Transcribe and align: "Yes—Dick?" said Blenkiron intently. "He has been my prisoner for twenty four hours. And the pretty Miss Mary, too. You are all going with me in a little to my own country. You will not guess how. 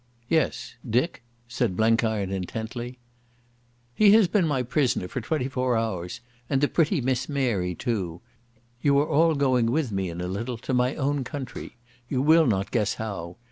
"Yes—Dick?" 0.29 1.21
said 1.47 1.77
Blenkiron 1.77 2.31
intently. 2.31 2.97
"He 3.93 4.13
has 4.13 4.27
been 4.27 4.47
my 4.47 4.63
prisoner 4.63 5.07
for 5.07 5.21
twenty 5.21 5.47
four 5.47 5.77
hours. 5.77 6.21
And 6.49 6.59
the 6.59 6.67
pretty 6.67 7.01
Miss 7.01 7.29
Mary, 7.29 7.75
too. 7.75 8.19
You 8.81 8.97
are 8.97 9.07
all 9.07 9.35
going 9.35 9.69
with 9.69 9.91
me 9.91 10.09
in 10.09 10.19
a 10.19 10.25
little 10.27 10.57
to 10.57 10.73
my 10.73 10.95
own 10.95 11.23
country. 11.23 11.77
You 12.09 12.23
will 12.23 12.47
not 12.47 12.71
guess 12.71 12.95
how. 12.95 13.37